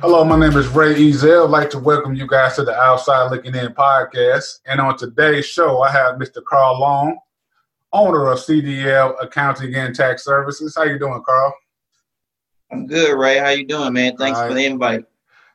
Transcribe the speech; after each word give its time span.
Hello, 0.00 0.22
my 0.22 0.38
name 0.38 0.56
is 0.56 0.68
Ray 0.68 0.94
Ezel. 0.94 1.44
I'd 1.44 1.50
like 1.50 1.70
to 1.70 1.80
welcome 1.80 2.14
you 2.14 2.28
guys 2.28 2.54
to 2.56 2.62
the 2.62 2.74
Outside 2.74 3.30
Looking 3.32 3.56
In 3.56 3.72
podcast. 3.74 4.60
And 4.66 4.80
on 4.80 4.96
today's 4.96 5.46
show, 5.46 5.82
I 5.82 5.90
have 5.90 6.16
Mr. 6.16 6.44
Carl 6.44 6.78
Long, 6.78 7.18
owner 7.92 8.30
of 8.30 8.38
CDL 8.38 9.16
Accounting 9.20 9.74
and 9.74 9.94
Tax 9.94 10.24
Services. 10.24 10.76
How 10.76 10.84
you 10.84 10.98
doing, 10.98 11.22
Carl? 11.26 11.52
I'm 12.70 12.86
good, 12.86 13.18
Ray. 13.18 13.38
How 13.38 13.48
you 13.48 13.66
doing, 13.66 13.92
man? 13.92 14.16
Thanks 14.16 14.38
right. 14.38 14.48
for 14.48 14.54
the 14.54 14.64
invite. 14.64 15.06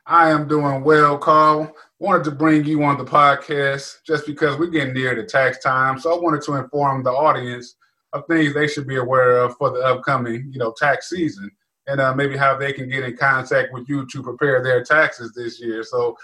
I 0.04 0.30
am 0.30 0.48
doing 0.48 0.84
well, 0.84 1.16
Carl. 1.16 1.74
Wanted 2.00 2.24
to 2.24 2.30
bring 2.32 2.64
you 2.64 2.82
on 2.82 2.98
the 2.98 3.04
podcast 3.04 3.98
just 4.04 4.26
because 4.26 4.58
we're 4.58 4.66
getting 4.66 4.94
near 4.94 5.14
the 5.14 5.22
tax 5.22 5.58
time. 5.62 6.00
So 6.00 6.16
I 6.16 6.18
wanted 6.18 6.42
to 6.42 6.54
inform 6.54 7.04
the 7.04 7.10
audience 7.10 7.76
of 8.12 8.24
things 8.26 8.54
they 8.54 8.66
should 8.66 8.88
be 8.88 8.96
aware 8.96 9.36
of 9.36 9.56
for 9.56 9.70
the 9.70 9.80
upcoming, 9.80 10.50
you 10.50 10.58
know, 10.58 10.74
tax 10.76 11.10
season 11.10 11.50
and 11.86 12.00
uh, 12.00 12.14
maybe 12.14 12.36
how 12.36 12.56
they 12.56 12.72
can 12.72 12.88
get 12.88 13.04
in 13.04 13.16
contact 13.16 13.72
with 13.72 13.88
you 13.88 14.06
to 14.06 14.22
prepare 14.22 14.62
their 14.62 14.82
taxes 14.82 15.32
this 15.34 15.60
year. 15.60 15.82
So, 15.82 16.16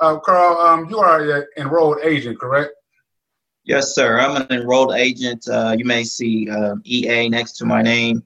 uh, 0.00 0.18
Carl, 0.18 0.58
um, 0.58 0.88
you 0.88 0.98
are 0.98 1.38
an 1.38 1.46
enrolled 1.56 1.98
agent, 2.02 2.40
correct? 2.40 2.72
Yes, 3.64 3.94
sir. 3.94 4.18
I'm 4.18 4.36
an 4.36 4.46
enrolled 4.50 4.94
agent. 4.94 5.46
Uh, 5.46 5.76
you 5.76 5.84
may 5.84 6.04
see 6.04 6.48
uh, 6.50 6.74
EA 6.84 7.28
next 7.28 7.52
to 7.58 7.66
my 7.66 7.82
name. 7.82 8.22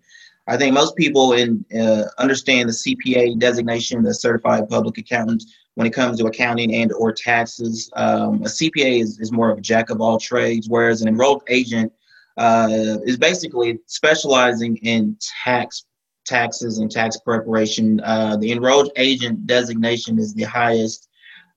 I 0.46 0.56
think 0.56 0.74
most 0.74 0.94
people 0.96 1.32
in 1.32 1.64
uh, 1.78 2.04
understand 2.18 2.68
the 2.68 2.72
CPA 2.72 3.38
designation, 3.38 4.02
the 4.02 4.14
Certified 4.14 4.68
Public 4.68 4.98
Accountant, 4.98 5.42
when 5.74 5.86
it 5.86 5.92
comes 5.92 6.18
to 6.18 6.26
accounting 6.26 6.74
and 6.74 6.92
or 6.92 7.12
taxes. 7.12 7.90
Um, 7.94 8.42
a 8.42 8.46
CPA 8.46 9.00
is, 9.00 9.18
is 9.20 9.32
more 9.32 9.50
of 9.50 9.58
a 9.58 9.60
jack 9.62 9.90
of 9.90 10.00
all 10.00 10.18
trades, 10.18 10.68
whereas 10.68 11.02
an 11.02 11.08
enrolled 11.08 11.42
agent 11.48 11.92
uh, 12.36 12.98
is 13.04 13.16
basically 13.16 13.78
specializing 13.86 14.76
in 14.78 15.16
tax 15.44 15.84
taxes 16.24 16.78
and 16.78 16.90
tax 16.90 17.18
preparation. 17.18 18.00
Uh, 18.00 18.36
the 18.36 18.50
enrolled 18.50 18.90
agent 18.96 19.46
designation 19.46 20.18
is 20.18 20.34
the 20.34 20.44
highest 20.44 21.08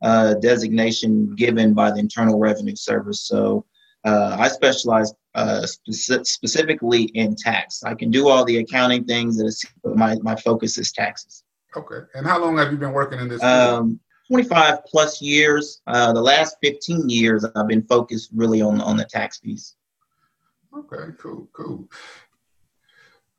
uh, 0.02 0.34
designation 0.36 1.34
given 1.36 1.74
by 1.74 1.90
the 1.92 2.00
Internal 2.00 2.38
Revenue 2.38 2.76
Service. 2.76 3.22
So 3.22 3.66
uh, 4.04 4.36
I 4.40 4.48
specialize 4.48 5.14
uh, 5.36 5.62
speci- 5.64 6.26
specifically 6.26 7.04
in 7.04 7.36
tax. 7.36 7.84
I 7.84 7.94
can 7.94 8.12
do 8.12 8.28
all 8.28 8.46
the 8.46 8.58
accounting 8.58 9.06
things, 9.06 9.64
but 9.84 9.96
my, 9.96 10.18
my 10.22 10.36
focus 10.36 10.78
is 10.78 10.92
taxes. 10.92 11.44
Okay. 11.76 12.08
And 12.16 12.26
how 12.26 12.40
long 12.40 12.58
have 12.58 12.72
you 12.72 12.78
been 12.78 12.94
working 12.94 13.20
in 13.20 13.28
this? 13.28 13.44
Um, 13.44 14.00
25 14.28 14.86
plus 14.86 15.22
years. 15.22 15.82
Uh, 15.88 16.14
the 16.14 16.22
last 16.22 16.58
15 16.62 17.10
years, 17.10 17.46
I've 17.56 17.68
been 17.68 17.84
focused 17.84 18.30
really 18.36 18.62
on, 18.62 18.82
on 18.82 18.98
the 18.98 19.06
tax 19.06 19.40
piece. 19.40 19.76
Okay, 20.78 21.14
cool, 21.18 21.48
cool. 21.54 21.88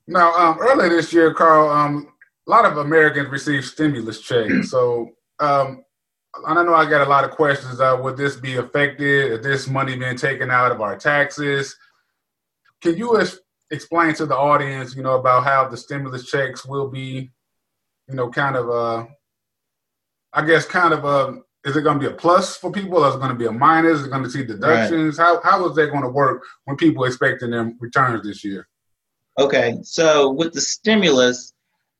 Now, 0.06 0.32
um, 0.34 0.58
earlier 0.60 0.88
this 0.88 1.12
year, 1.12 1.34
Carl, 1.34 1.68
um, 1.68 2.08
a 2.46 2.50
lot 2.50 2.64
of 2.64 2.78
Americans 2.78 3.28
received 3.28 3.66
stimulus 3.66 4.20
checks. 4.20 4.70
So, 4.70 5.10
um, 5.38 5.84
I 6.46 6.54
know 6.62 6.74
I 6.74 6.88
got 6.88 7.06
a 7.06 7.10
lot 7.10 7.24
of 7.24 7.32
questions. 7.32 7.80
Uh, 7.80 7.98
would 8.02 8.16
this 8.16 8.36
be 8.36 8.56
affected? 8.56 9.32
Is 9.32 9.44
this 9.44 9.68
money 9.68 9.96
being 9.96 10.16
taken 10.16 10.50
out 10.50 10.72
of 10.72 10.80
our 10.80 10.96
taxes? 10.96 11.76
Can 12.80 12.96
you 12.96 13.20
es- 13.20 13.40
explain 13.70 14.14
to 14.14 14.26
the 14.26 14.36
audience, 14.36 14.96
you 14.96 15.02
know, 15.02 15.18
about 15.18 15.44
how 15.44 15.68
the 15.68 15.76
stimulus 15.76 16.26
checks 16.26 16.64
will 16.64 16.88
be, 16.88 17.30
you 18.08 18.14
know, 18.14 18.30
kind 18.30 18.56
of, 18.56 18.70
uh, 18.70 19.06
I 20.32 20.44
guess, 20.44 20.66
kind 20.66 20.92
of, 20.92 21.04
uh, 21.04 21.32
is 21.64 21.76
it 21.76 21.82
going 21.82 21.98
to 21.98 22.08
be 22.08 22.12
a 22.12 22.16
plus 22.16 22.56
for 22.56 22.70
people? 22.70 23.04
Or 23.04 23.08
is 23.08 23.14
it 23.14 23.18
going 23.18 23.30
to 23.30 23.36
be 23.38 23.46
a 23.46 23.52
minus? 23.52 24.00
Is 24.00 24.06
it 24.06 24.10
going 24.10 24.22
to 24.22 24.30
see 24.30 24.44
deductions? 24.44 25.18
Right. 25.18 25.24
How 25.24 25.40
how 25.42 25.68
is 25.68 25.76
that 25.76 25.90
going 25.90 26.02
to 26.02 26.08
work 26.08 26.44
when 26.64 26.76
people 26.76 27.04
expecting 27.04 27.50
their 27.50 27.72
returns 27.80 28.24
this 28.24 28.44
year? 28.44 28.68
Okay, 29.38 29.78
so 29.82 30.30
with 30.30 30.52
the 30.52 30.60
stimulus, 30.60 31.52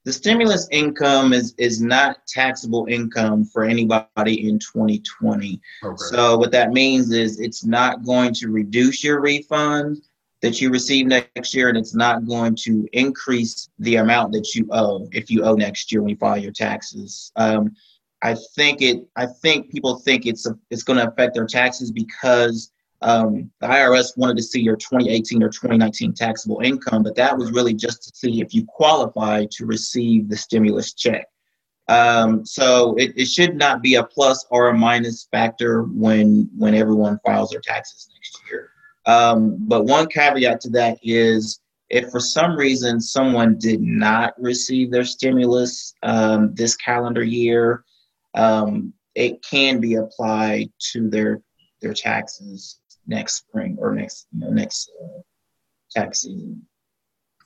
the 0.05 0.13
stimulus 0.13 0.69
income 0.73 1.33
is 1.33 1.55
is 1.59 1.81
not 1.81 2.27
taxable 2.27 2.87
income 2.89 3.45
for 3.45 3.65
anybody 3.65 4.49
in 4.49 4.59
2020. 4.59 5.61
Okay. 5.85 5.97
So 5.97 6.37
what 6.37 6.51
that 6.53 6.73
means 6.73 7.13
is 7.13 7.39
it's 7.39 7.65
not 7.65 8.05
going 8.05 8.35
to 8.35 8.49
reduce 8.49 9.05
your 9.05 9.21
refund 9.21 10.03
that 10.41 10.61
you 10.61 10.71
receive 10.71 11.07
next 11.07 11.53
year, 11.53 11.69
and 11.69 11.77
it's 11.77 11.95
not 11.95 12.27
going 12.27 12.55
to 12.57 12.89
increase 12.93 13.69
the 13.81 13.97
amount 13.97 14.33
that 14.33 14.55
you 14.55 14.69
owe 14.71 15.09
if 15.13 15.31
you 15.31 15.45
owe 15.45 15.55
next 15.55 15.93
year 15.93 16.01
when 16.01 16.11
you 16.11 16.17
file 16.17 16.39
your 16.39 16.53
taxes. 16.53 17.33
Um, 17.37 17.75
I 18.23 18.37
think 18.57 18.83
it. 18.83 19.07
I 19.17 19.27
think 19.27 19.71
people 19.71 19.97
think 19.97 20.27
it's 20.27 20.47
a, 20.47 20.59
it's 20.71 20.83
going 20.83 20.99
to 20.99 21.09
affect 21.09 21.35
their 21.35 21.47
taxes 21.47 21.91
because 21.91 22.73
um, 23.01 23.51
the 23.61 23.69
IRS 23.69 24.17
wanted 24.17 24.37
to 24.39 24.43
see 24.43 24.61
your 24.61 24.77
2018 24.77 25.43
or 25.43 25.49
2019 25.49 26.15
taxable 26.15 26.61
income, 26.61 27.03
but 27.03 27.15
that 27.15 27.37
was 27.37 27.53
really 27.53 27.75
just 27.75 28.03
to 28.05 28.11
see 28.15 28.41
if 28.41 28.53
you 28.53 28.65
qualify 28.67 29.47
to 29.53 29.67
receive 29.67 30.29
the 30.29 30.37
stimulus 30.37 30.95
check. 30.95 31.27
Um, 31.89 32.45
so 32.45 32.95
it, 32.97 33.13
it 33.17 33.27
should 33.27 33.57
not 33.57 33.83
be 33.83 33.95
a 33.95 34.05
plus 34.05 34.45
or 34.51 34.69
a 34.69 34.77
minus 34.77 35.27
factor 35.31 35.85
when 35.85 36.51
when 36.57 36.75
everyone 36.75 37.19
files 37.25 37.51
their 37.51 37.61
taxes 37.61 38.09
next 38.13 38.41
year. 38.51 38.71
Um, 39.07 39.57
but 39.61 39.85
one 39.85 40.07
caveat 40.09 40.61
to 40.63 40.71
that 40.71 40.99
is 41.03 41.61
if 41.89 42.11
for 42.11 42.21
some 42.21 42.57
reason 42.57 43.01
someone 43.01 43.57
did 43.59 43.81
not 43.81 44.35
receive 44.39 44.91
their 44.91 45.05
stimulus 45.05 45.95
um, 46.03 46.55
this 46.55 46.77
calendar 46.77 47.25
year, 47.25 47.85
um, 48.35 48.93
it 49.15 49.43
can 49.43 49.81
be 49.81 49.95
applied 49.95 50.71
to 50.93 51.09
their 51.09 51.43
their 51.81 51.95
taxes 51.95 52.81
next 53.07 53.37
spring 53.37 53.77
or 53.81 53.95
next 53.95 54.27
you 54.33 54.41
know 54.41 54.51
next 54.51 54.91
uh, 55.03 55.21
tax 55.91 56.23
season. 56.23 56.63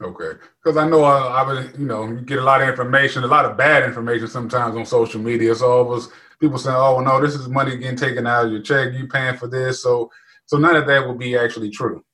Okay, 0.01 0.39
because 0.63 0.77
I 0.77 0.89
know 0.89 1.05
I, 1.05 1.43
I 1.43 1.47
would, 1.47 1.79
you 1.79 1.87
know, 1.87 2.07
you 2.07 2.23
get 2.23 2.41
a 2.41 2.45
lot 2.45 2.61
of 2.61 2.69
information, 2.69 3.23
a 3.23 3.29
lot 3.29 3.45
of 3.45 3.57
bad 3.57 3.85
information 3.85 4.27
sometimes 4.27 4.75
on 4.75 4.85
social 4.85 5.21
media. 5.21 5.55
So 5.55 5.81
it 5.81 5.89
was 5.89 6.09
people 6.41 6.59
saying, 6.59 6.77
"Oh, 6.77 7.01
no, 7.01 7.21
this 7.21 7.35
is 7.35 7.49
money 7.49 7.77
getting 7.77 7.97
taken 7.97 8.27
out 8.27 8.47
of 8.47 8.53
your 8.53 8.63
check. 8.63 8.95
You 8.95 9.07
paying 9.07 9.37
for 9.37 9.47
this." 9.47 9.81
So, 9.83 10.11
so 10.47 10.57
none 10.59 10.75
of 10.75 10.87
that 10.89 11.07
will 11.07 11.15
be 11.15 11.37
actually 11.37 11.71
true. 11.71 12.05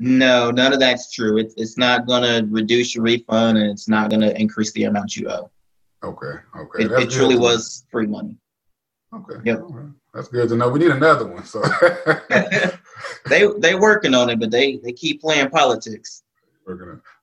No, 0.00 0.50
none 0.50 0.72
of 0.72 0.80
that's 0.80 1.12
true. 1.12 1.38
It's 1.38 1.54
it's 1.56 1.78
not 1.78 2.06
going 2.06 2.22
to 2.22 2.48
reduce 2.50 2.94
your 2.94 3.04
refund, 3.04 3.58
and 3.58 3.70
it's 3.70 3.88
not 3.88 4.10
going 4.10 4.22
to 4.22 4.38
increase 4.40 4.72
the 4.72 4.84
amount 4.84 5.14
you 5.14 5.28
owe. 5.28 5.50
Okay, 6.02 6.38
okay. 6.56 6.84
It, 6.84 6.92
it 6.92 7.10
truly 7.10 7.36
was 7.36 7.84
free 7.90 8.06
money. 8.06 8.36
Okay. 9.12 9.40
Yep. 9.44 9.62
That's 10.14 10.28
good 10.28 10.48
to 10.48 10.56
know. 10.56 10.68
We 10.68 10.78
need 10.78 10.90
another 10.90 11.26
one. 11.26 11.44
So 11.44 11.62
they 13.28 13.46
they 13.58 13.74
working 13.74 14.14
on 14.14 14.30
it, 14.30 14.38
but 14.38 14.50
they 14.50 14.76
they 14.78 14.92
keep 14.92 15.20
playing 15.20 15.50
politics. 15.50 16.22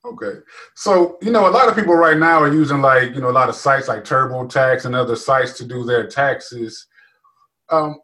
Okay. 0.05 0.39
So 0.75 1.17
you 1.21 1.31
know, 1.31 1.47
a 1.47 1.51
lot 1.51 1.69
of 1.69 1.75
people 1.75 1.95
right 1.95 2.17
now 2.17 2.39
are 2.39 2.51
using 2.53 2.81
like 2.81 3.15
you 3.15 3.21
know 3.21 3.29
a 3.29 3.31
lot 3.31 3.49
of 3.49 3.55
sites 3.55 3.87
like 3.87 4.03
TurboTax 4.03 4.85
and 4.85 4.95
other 4.95 5.15
sites 5.15 5.53
to 5.57 5.65
do 5.65 5.85
their 5.85 6.07
taxes. 6.07 6.87
Um, 7.69 7.99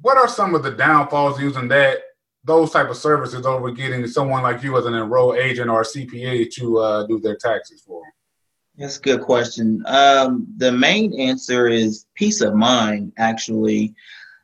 what 0.00 0.16
are 0.16 0.28
some 0.28 0.54
of 0.54 0.62
the 0.62 0.70
downfalls 0.72 1.40
using 1.40 1.68
that 1.68 1.98
those 2.44 2.70
type 2.70 2.88
of 2.88 2.96
services 2.96 3.44
over 3.46 3.70
getting 3.70 4.06
someone 4.06 4.42
like 4.42 4.62
you 4.62 4.76
as 4.78 4.86
an 4.86 4.94
enrolled 4.94 5.36
agent 5.36 5.68
or 5.68 5.82
a 5.82 5.84
CPA 5.84 6.50
to 6.52 6.78
uh, 6.78 7.06
do 7.06 7.20
their 7.20 7.36
taxes 7.36 7.82
for 7.82 8.02
them? 8.02 8.12
That's 8.78 8.98
a 8.98 9.02
good 9.02 9.22
question. 9.22 9.82
Um, 9.86 10.46
the 10.56 10.72
main 10.72 11.18
answer 11.18 11.66
is 11.66 12.06
peace 12.14 12.40
of 12.40 12.54
mind, 12.54 13.12
actually 13.18 13.94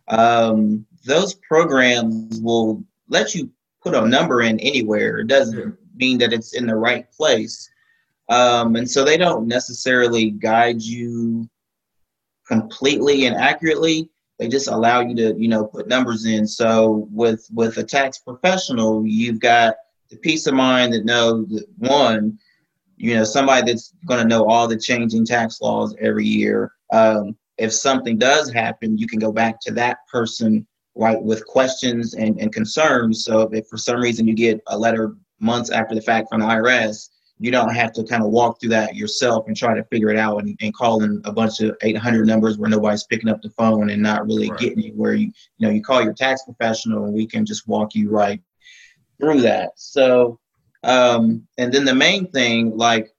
um, 0.09 0.87
those 1.05 1.35
programs 1.35 2.41
will 2.41 2.85
let 3.09 3.35
you 3.35 3.51
put 3.83 3.95
a 3.95 4.07
number 4.07 4.43
in 4.43 4.59
anywhere. 4.61 5.19
It 5.19 5.29
doesn't 5.29 5.77
mean 5.95 6.19
that 6.19 6.33
it's 6.33 6.55
in 6.55 6.67
the 6.67 6.77
right 6.77 7.11
place. 7.13 7.71
Um, 8.29 8.77
and 8.77 8.91
so 8.91 9.05
they 9.05 9.17
don't 9.17 9.47
necessarily 9.47 10.31
guide 10.31 10.81
you 10.81 11.49
completely 12.47 13.27
and 13.27 13.37
accurately. 13.37 14.11
They 14.39 14.49
just 14.49 14.69
allow 14.69 15.01
you 15.01 15.15
to, 15.17 15.35
you 15.39 15.49
know, 15.49 15.67
put 15.67 15.89
numbers 15.89 16.25
in. 16.25 16.47
So 16.47 17.07
with 17.13 17.47
with 17.53 17.77
a 17.77 17.85
tax 17.85 18.19
professional, 18.19 19.07
you've 19.07 19.41
got 19.41 19.77
the 20.11 20.17
peace 20.17 20.47
of 20.47 20.55
mind 20.55 20.93
that 20.93 21.05
know 21.05 21.45
that 21.45 21.67
one, 21.79 22.39
you 22.97 23.15
know, 23.15 23.25
somebody 23.25 23.71
that's 23.71 23.93
going 24.07 24.23
to 24.23 24.29
know 24.29 24.47
all 24.47 24.69
the 24.69 24.79
changing 24.79 25.25
tax 25.25 25.61
laws 25.61 25.95
every 26.01 26.27
year. 26.27 26.73
Um, 26.93 27.37
if 27.59 27.73
something 27.73 28.19
does 28.19 28.53
happen, 28.53 28.99
you 28.99 29.07
can 29.07 29.19
go 29.19 29.33
back 29.33 29.61
to 29.63 29.73
that 29.75 29.99
person, 30.11 30.67
right, 30.95 31.21
with 31.21 31.47
questions 31.47 32.15
and, 32.15 32.41
and 32.41 32.53
concerns. 32.53 33.25
So 33.25 33.43
if 33.53 33.67
for 33.69 33.77
some 33.77 34.01
reason 34.01 34.27
you 34.27 34.35
get 34.35 34.61
a 34.69 34.79
letter 34.79 35.17
months 35.41 35.71
after 35.71 35.95
the 35.95 36.01
fact 36.01 36.29
from 36.29 36.41
the 36.41 36.47
IRS, 36.47 37.09
you 37.39 37.51
don't 37.51 37.75
have 37.75 37.93
to 37.93 38.05
kind 38.05 38.23
of 38.23 38.31
walk 38.31 38.61
through 38.61 38.71
that 38.71 38.95
yourself 38.95 39.47
and 39.49 39.57
try 39.57 39.75
to 39.75 39.85
figure 39.85 40.09
it 40.11 40.17
out 40.17 40.39
and, 40.39 40.57
and 40.61 40.73
call 40.75 41.03
in 41.03 41.21
a 41.25 41.33
bunch 41.33 41.61
of 41.61 41.77
800 41.83 42.27
numbers 42.27 42.59
where 42.59 42.71
nobody's 42.71 43.05
picking 43.05 43.29
up 43.29 43.43
the 43.43 43.51
phone 43.51 43.91
and 43.91 44.01
not 44.01 44.27
really 44.27 44.51
right. 44.51 44.59
getting 44.59 44.79
anywhere. 44.79 45.15
You, 45.15 45.33
you 45.59 45.67
know, 45.67 45.71
you 45.71 45.83
call 45.83 46.03
your 46.03 46.13
tax 46.13 46.45
professional 46.45 47.05
and 47.05 47.13
we 47.13 47.27
can 47.27 47.45
just 47.45 47.67
walk 47.67 47.95
you 47.95 48.09
right 48.09 48.41
through 49.21 49.41
that. 49.43 49.73
So, 49.77 50.39
um, 50.85 51.47
and 51.59 51.73
then 51.73 51.85
the 51.85 51.95
main 51.95 52.31
thing, 52.31 52.77
like, 52.77 53.11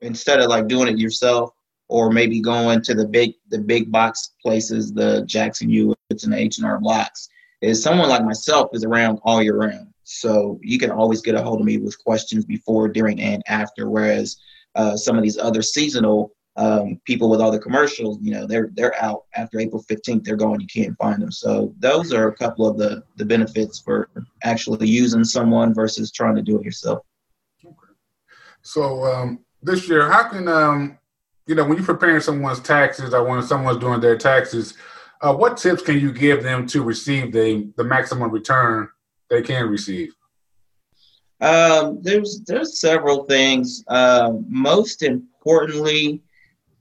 instead 0.00 0.40
of 0.40 0.48
like 0.48 0.68
doing 0.68 0.88
it 0.88 0.98
yourself, 0.98 1.50
or 1.88 2.10
maybe 2.10 2.40
going 2.40 2.82
to 2.82 2.94
the 2.94 3.06
big 3.06 3.34
the 3.48 3.58
big 3.58 3.90
box 3.90 4.34
places, 4.42 4.92
the 4.92 5.24
Jackson 5.26 5.68
Hewitts 5.68 6.24
and 6.24 6.34
H 6.34 6.58
and 6.58 6.66
R 6.66 6.78
Blocks. 6.78 7.28
is 7.62 7.82
someone 7.82 8.08
like 8.08 8.24
myself 8.24 8.70
is 8.72 8.84
around 8.84 9.18
all 9.24 9.42
year 9.42 9.56
round. 9.56 9.88
So 10.04 10.58
you 10.62 10.78
can 10.78 10.90
always 10.90 11.20
get 11.20 11.34
a 11.34 11.42
hold 11.42 11.60
of 11.60 11.66
me 11.66 11.78
with 11.78 12.02
questions 12.02 12.44
before, 12.44 12.88
during, 12.88 13.20
and 13.20 13.42
after. 13.48 13.90
Whereas 13.90 14.36
uh, 14.74 14.96
some 14.96 15.16
of 15.16 15.22
these 15.22 15.38
other 15.38 15.62
seasonal 15.62 16.32
um, 16.58 17.00
people 17.04 17.30
with 17.30 17.40
all 17.40 17.52
the 17.52 17.58
commercials, 17.58 18.18
you 18.20 18.32
know, 18.32 18.44
they're 18.44 18.70
they're 18.74 19.00
out 19.00 19.22
after 19.36 19.60
April 19.60 19.82
15th. 19.88 20.24
They're 20.24 20.36
gone. 20.36 20.60
You 20.60 20.66
can't 20.66 20.98
find 20.98 21.22
them. 21.22 21.30
So 21.30 21.72
those 21.78 22.12
are 22.12 22.28
a 22.28 22.34
couple 22.34 22.66
of 22.66 22.76
the 22.76 23.04
the 23.16 23.24
benefits 23.24 23.78
for 23.78 24.10
actually 24.42 24.88
using 24.88 25.22
someone 25.22 25.72
versus 25.72 26.10
trying 26.10 26.34
to 26.34 26.42
do 26.42 26.58
it 26.58 26.64
yourself. 26.64 27.04
Okay. 27.64 27.76
So 28.62 29.04
um, 29.04 29.38
this 29.62 29.88
year, 29.88 30.10
how 30.10 30.28
can 30.28 30.48
um, 30.48 30.98
you 31.46 31.54
know 31.54 31.64
when 31.64 31.76
you're 31.76 31.86
preparing 31.86 32.20
someone's 32.20 32.60
taxes 32.60 33.14
or 33.14 33.22
when 33.22 33.40
someone's 33.44 33.78
doing 33.78 34.00
their 34.00 34.18
taxes, 34.18 34.74
uh, 35.22 35.32
what 35.32 35.58
tips 35.58 35.82
can 35.82 36.00
you 36.00 36.12
give 36.12 36.42
them 36.42 36.66
to 36.66 36.82
receive 36.82 37.32
the 37.32 37.72
the 37.76 37.84
maximum 37.84 38.32
return 38.32 38.88
they 39.30 39.42
can 39.42 39.68
receive? 39.68 40.12
Um, 41.40 42.02
there's 42.02 42.42
there's 42.48 42.80
several 42.80 43.26
things. 43.26 43.84
Uh, 43.86 44.32
most 44.48 45.04
importantly, 45.04 46.20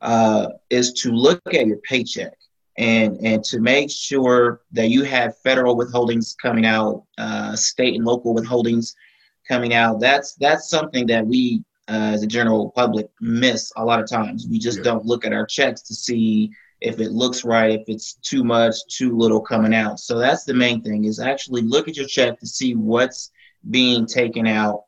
uh, 0.01 0.49
is 0.69 0.93
to 0.93 1.11
look 1.11 1.41
at 1.53 1.67
your 1.67 1.77
paycheck 1.77 2.33
and 2.77 3.17
and 3.21 3.43
to 3.43 3.59
make 3.59 3.89
sure 3.89 4.61
that 4.71 4.89
you 4.89 5.03
have 5.03 5.37
federal 5.39 5.75
withholdings 5.77 6.35
coming 6.41 6.65
out, 6.65 7.03
uh, 7.17 7.55
state 7.55 7.95
and 7.95 8.05
local 8.05 8.35
withholdings 8.35 8.93
coming 9.47 9.73
out. 9.73 9.99
That's 9.99 10.35
that's 10.35 10.69
something 10.69 11.07
that 11.07 11.25
we 11.25 11.63
uh, 11.89 12.11
as 12.13 12.23
a 12.23 12.27
general 12.27 12.71
public 12.71 13.09
miss 13.21 13.71
a 13.77 13.85
lot 13.85 13.99
of 13.99 14.09
times. 14.09 14.47
We 14.49 14.59
just 14.59 14.79
yeah. 14.79 14.83
don't 14.85 15.05
look 15.05 15.25
at 15.25 15.33
our 15.33 15.45
checks 15.45 15.81
to 15.83 15.95
see 15.95 16.51
if 16.81 16.99
it 16.99 17.11
looks 17.11 17.43
right, 17.43 17.79
if 17.79 17.83
it's 17.87 18.13
too 18.15 18.43
much, 18.43 18.75
too 18.87 19.17
little 19.17 19.41
coming 19.41 19.73
out. 19.73 19.99
So 19.99 20.19
that's 20.19 20.43
the 20.43 20.53
main 20.53 20.83
thing 20.83 21.05
is 21.05 21.19
actually 21.19 21.63
look 21.63 21.87
at 21.87 21.97
your 21.97 22.05
check 22.05 22.39
to 22.39 22.45
see 22.45 22.75
what's 22.75 23.31
being 23.71 24.05
taken 24.05 24.45
out 24.45 24.83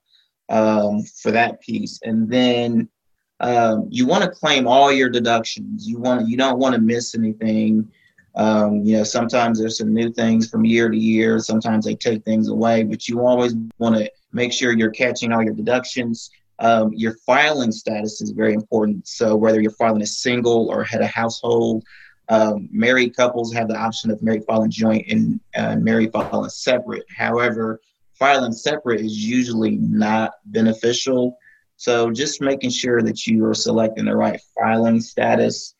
um, 0.50 1.04
for 1.04 1.32
that 1.32 1.60
piece, 1.62 2.00
and 2.04 2.30
then 2.30 2.90
um, 3.40 3.88
you 3.90 4.06
want 4.06 4.24
to 4.24 4.30
claim 4.30 4.68
all 4.68 4.92
your 4.92 5.10
deductions. 5.10 5.88
You 5.88 6.00
want 6.00 6.28
you 6.28 6.38
don't 6.38 6.60
want 6.60 6.76
to 6.76 6.82
miss 6.82 7.16
anything. 7.16 7.90
Um, 8.36 8.84
you 8.84 8.98
know, 8.98 9.04
sometimes 9.04 9.60
there's 9.60 9.78
some 9.78 9.94
new 9.94 10.12
things 10.12 10.50
from 10.50 10.66
year 10.66 10.90
to 10.90 10.98
year. 10.98 11.40
Sometimes 11.40 11.86
they 11.86 11.96
take 11.96 12.24
things 12.24 12.48
away, 12.48 12.84
but 12.84 13.08
you 13.08 13.22
always 13.26 13.56
want 13.80 13.96
to 13.96 14.12
make 14.32 14.54
sure 14.54 14.72
you're 14.72 14.92
catching 14.92 15.32
all 15.32 15.44
your 15.44 15.54
deductions. 15.54 16.30
Um, 16.60 16.94
your 16.94 17.14
filing 17.26 17.72
status 17.72 18.22
is 18.22 18.32
very 18.32 18.54
important. 18.54 19.08
So 19.08 19.36
whether 19.36 19.62
you're 19.62 19.72
filing 19.72 20.02
a 20.02 20.08
single 20.08 20.70
or 20.70 20.84
head 20.84 21.02
of 21.02 21.08
household, 21.08 21.84
um, 22.28 22.70
married 22.72 23.16
couples 23.16 23.54
have 23.54 23.68
the 23.68 23.78
option 23.78 24.12
of 24.12 24.22
married 24.22 24.44
filing 24.46 24.70
joint 24.70 25.08
and 25.10 25.40
uh, 25.56 25.78
married 25.78 26.12
filing 26.12 26.50
separate. 26.50 27.06
However, 27.10 27.82
filing 28.14 28.52
separate 28.52 29.02
is 29.02 29.18
usually 29.18 29.78
not 29.78 30.34
beneficial 30.46 31.38
so 31.80 32.12
just 32.12 32.42
making 32.42 32.72
sure 32.72 33.02
that 33.02 33.26
you 33.26 33.46
are 33.46 33.54
selecting 33.54 34.04
the 34.04 34.14
right 34.14 34.38
filing 34.54 35.00
status. 35.00 35.76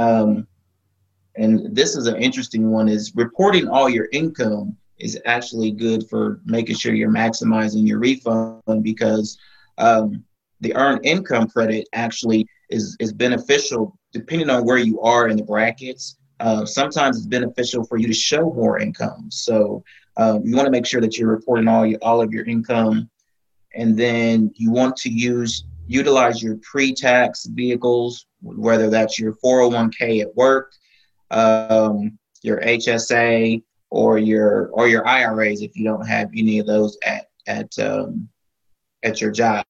Um, 0.00 0.46
and 1.36 1.76
this 1.76 1.94
is 1.94 2.06
an 2.06 2.16
interesting 2.16 2.70
one 2.70 2.88
is 2.88 3.12
reporting 3.14 3.68
all 3.68 3.90
your 3.90 4.08
income 4.12 4.74
is 4.98 5.20
actually 5.26 5.72
good 5.72 6.08
for 6.08 6.40
making 6.46 6.76
sure 6.76 6.94
you're 6.94 7.10
maximizing 7.10 7.86
your 7.86 7.98
refund 7.98 8.82
because 8.82 9.36
um, 9.76 10.24
the 10.62 10.74
earned 10.74 11.04
income 11.04 11.48
credit 11.48 11.86
actually 11.92 12.48
is, 12.70 12.96
is 12.98 13.12
beneficial 13.12 13.98
depending 14.14 14.48
on 14.48 14.64
where 14.64 14.78
you 14.78 15.02
are 15.02 15.28
in 15.28 15.36
the 15.36 15.44
brackets. 15.44 16.16
Uh, 16.40 16.64
sometimes 16.64 17.18
it's 17.18 17.26
beneficial 17.26 17.84
for 17.84 17.98
you 17.98 18.06
to 18.06 18.14
show 18.14 18.54
more 18.54 18.78
income. 18.78 19.30
So 19.30 19.84
um, 20.16 20.46
you 20.46 20.56
want 20.56 20.64
to 20.64 20.72
make 20.72 20.86
sure 20.86 21.02
that 21.02 21.18
you're 21.18 21.28
reporting 21.28 21.68
all 21.68 21.84
your, 21.84 21.98
all 22.00 22.22
of 22.22 22.32
your 22.32 22.46
income 22.46 23.10
and 23.76 23.96
then 23.96 24.50
you 24.54 24.70
want 24.70 24.96
to 24.98 25.10
use 25.10 25.64
utilize 25.86 26.42
your 26.42 26.56
pre-tax 26.62 27.46
vehicles, 27.46 28.26
whether 28.42 28.90
that's 28.90 29.18
your 29.18 29.34
401k 29.34 30.22
at 30.22 30.34
work, 30.34 30.72
um, 31.30 32.18
your 32.42 32.60
HSA, 32.60 33.62
or 33.90 34.18
your 34.18 34.68
or 34.72 34.88
your 34.88 35.06
IRAs 35.06 35.62
if 35.62 35.76
you 35.76 35.84
don't 35.84 36.06
have 36.06 36.28
any 36.36 36.58
of 36.58 36.66
those 36.66 36.98
at 37.06 37.26
at 37.46 37.78
um, 37.78 38.28
at 39.02 39.20
your 39.20 39.30
job. 39.30 39.64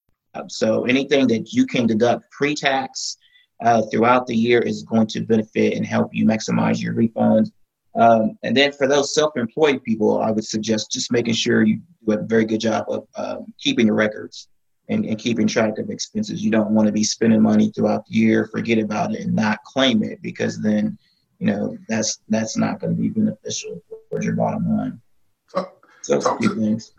So 0.49 0.85
anything 0.85 1.27
that 1.29 1.53
you 1.53 1.67
can 1.67 1.87
deduct 1.87 2.31
pre-tax 2.31 3.17
uh, 3.63 3.83
throughout 3.91 4.27
the 4.27 4.37
year 4.37 4.61
is 4.61 4.83
going 4.83 5.07
to 5.09 5.21
benefit 5.21 5.75
and 5.75 5.87
help 5.87 6.15
you 6.15 6.27
maximize 6.27 6.83
your 6.83 6.95
refunds. 6.95 7.51
Um, 7.97 8.39
and 8.43 8.57
then 8.57 8.73
for 8.73 8.87
those 8.87 9.15
self-employed 9.15 9.83
people, 9.83 10.21
I 10.21 10.31
would 10.31 10.45
suggest 10.45 10.91
just 10.91 11.11
making 11.11 11.35
sure 11.35 11.63
you 11.63 11.81
do 12.07 12.13
a 12.13 12.23
very 12.23 12.45
good 12.45 12.61
job 12.61 12.87
of 12.89 13.07
um, 13.17 13.53
keeping 13.59 13.87
your 13.87 13.95
records 13.95 14.49
and, 14.89 15.05
and, 15.07 15.19
keeping 15.19 15.47
track 15.47 15.79
of 15.79 15.89
expenses. 15.89 16.45
You 16.45 16.51
don't 16.51 16.71
want 16.71 16.87
to 16.87 16.93
be 16.93 17.03
spending 17.03 17.41
money 17.41 17.71
throughout 17.71 18.07
the 18.07 18.15
year, 18.15 18.49
forget 18.53 18.79
about 18.79 19.15
it, 19.15 19.23
and 19.23 19.35
not 19.35 19.65
claim 19.65 20.03
it 20.03 20.21
because 20.21 20.61
then, 20.61 20.99
you 21.39 21.47
know, 21.47 21.77
that's 21.89 22.21
that's 22.29 22.57
not 22.57 22.81
going 22.81 22.95
to 22.95 23.01
be 23.01 23.09
beneficial 23.09 23.83
for 24.11 24.23
your 24.23 24.35
bottom 24.35 24.77
line. 24.77 25.01
So, 25.49 25.71
so 26.03 26.21
talk, 26.21 26.41
to, 26.41 26.55
things. 26.55 26.93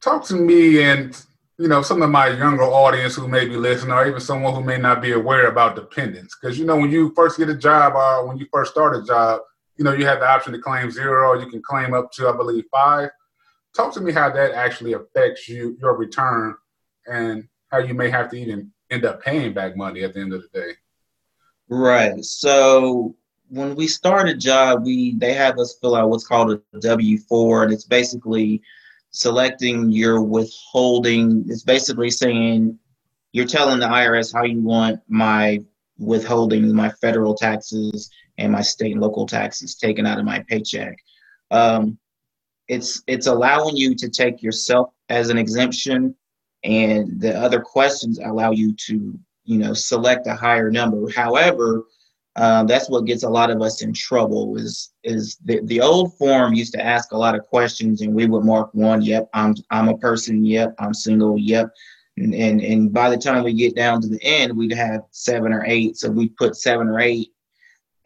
talk 0.00 0.24
to 0.26 0.34
me 0.34 0.82
and 0.82 1.18
you 1.58 1.68
know 1.68 1.82
some 1.82 2.02
of 2.02 2.10
my 2.10 2.28
younger 2.28 2.64
audience 2.64 3.14
who 3.14 3.26
may 3.26 3.46
be 3.46 3.56
listening, 3.56 3.92
or 3.92 4.06
even 4.06 4.20
someone 4.20 4.54
who 4.54 4.62
may 4.62 4.76
not 4.76 5.00
be 5.00 5.12
aware 5.12 5.46
about 5.46 5.76
dependents, 5.76 6.36
because 6.38 6.58
you 6.58 6.66
know 6.66 6.76
when 6.76 6.90
you 6.90 7.12
first 7.14 7.38
get 7.38 7.48
a 7.48 7.56
job 7.56 7.94
or 7.94 8.26
when 8.26 8.36
you 8.36 8.46
first 8.52 8.72
start 8.72 8.96
a 8.96 9.02
job 9.02 9.40
you 9.76 9.84
know, 9.84 9.92
you 9.92 10.06
have 10.06 10.20
the 10.20 10.28
option 10.28 10.52
to 10.52 10.58
claim 10.58 10.90
zero, 10.90 11.38
you 11.38 11.48
can 11.48 11.62
claim 11.62 11.94
up 11.94 12.12
to, 12.12 12.28
I 12.28 12.36
believe, 12.36 12.64
five. 12.70 13.10
Talk 13.74 13.94
to 13.94 14.00
me 14.00 14.12
how 14.12 14.30
that 14.30 14.52
actually 14.52 14.92
affects 14.92 15.48
you, 15.48 15.76
your 15.80 15.96
return, 15.96 16.54
and 17.06 17.48
how 17.70 17.78
you 17.78 17.94
may 17.94 18.10
have 18.10 18.30
to 18.30 18.36
even 18.36 18.70
end 18.90 19.04
up 19.04 19.22
paying 19.22 19.54
back 19.54 19.76
money 19.76 20.02
at 20.04 20.14
the 20.14 20.20
end 20.20 20.34
of 20.34 20.42
the 20.42 20.60
day. 20.60 20.72
Right. 21.68 22.22
So 22.22 23.16
when 23.48 23.74
we 23.74 23.86
start 23.86 24.28
a 24.28 24.36
job, 24.36 24.84
we 24.84 25.16
they 25.16 25.32
have 25.34 25.58
us 25.58 25.78
fill 25.80 25.96
out 25.96 26.10
what's 26.10 26.26
called 26.26 26.52
a 26.52 26.80
W 26.80 27.18
four, 27.18 27.64
and 27.64 27.72
it's 27.72 27.84
basically 27.84 28.62
selecting 29.10 29.90
your 29.90 30.22
withholding. 30.22 31.44
It's 31.48 31.62
basically 31.62 32.10
saying 32.10 32.78
you're 33.32 33.46
telling 33.46 33.80
the 33.80 33.86
IRS 33.86 34.34
how 34.34 34.44
you 34.44 34.60
want 34.60 35.00
my 35.08 35.62
withholding, 35.98 36.74
my 36.74 36.90
federal 36.90 37.34
taxes, 37.34 38.10
and 38.38 38.52
my 38.52 38.62
state 38.62 38.92
and 38.92 39.00
local 39.00 39.26
taxes 39.26 39.76
taken 39.76 40.06
out 40.06 40.18
of 40.18 40.24
my 40.24 40.40
paycheck. 40.48 40.96
Um, 41.50 41.98
it's 42.68 43.02
it's 43.06 43.26
allowing 43.26 43.76
you 43.76 43.94
to 43.96 44.08
take 44.08 44.42
yourself 44.42 44.90
as 45.08 45.28
an 45.28 45.38
exemption, 45.38 46.14
and 46.64 47.20
the 47.20 47.38
other 47.38 47.60
questions 47.60 48.18
allow 48.18 48.52
you 48.52 48.74
to 48.86 49.18
you 49.44 49.58
know 49.58 49.74
select 49.74 50.26
a 50.26 50.34
higher 50.34 50.70
number. 50.70 51.10
However, 51.10 51.84
um, 52.36 52.66
that's 52.66 52.88
what 52.88 53.04
gets 53.04 53.24
a 53.24 53.28
lot 53.28 53.50
of 53.50 53.60
us 53.60 53.82
in 53.82 53.92
trouble. 53.92 54.56
Is 54.56 54.92
is 55.04 55.36
the, 55.44 55.60
the 55.64 55.80
old 55.80 56.16
form 56.16 56.54
used 56.54 56.72
to 56.74 56.84
ask 56.84 57.12
a 57.12 57.18
lot 57.18 57.34
of 57.34 57.46
questions, 57.46 58.00
and 58.00 58.14
we 58.14 58.26
would 58.26 58.44
mark 58.44 58.72
one, 58.72 59.02
yep, 59.02 59.28
I'm 59.34 59.54
I'm 59.70 59.88
a 59.88 59.98
person, 59.98 60.44
yep, 60.44 60.74
I'm 60.78 60.94
single, 60.94 61.38
yep. 61.38 61.70
And, 62.16 62.34
and 62.34 62.60
and 62.60 62.92
by 62.92 63.10
the 63.10 63.18
time 63.18 63.44
we 63.44 63.52
get 63.52 63.74
down 63.74 64.00
to 64.02 64.08
the 64.08 64.22
end, 64.22 64.56
we'd 64.56 64.72
have 64.72 65.02
seven 65.10 65.52
or 65.52 65.64
eight. 65.66 65.96
So 65.96 66.10
we 66.10 66.28
put 66.28 66.56
seven 66.56 66.88
or 66.88 67.00
eight 67.00 67.32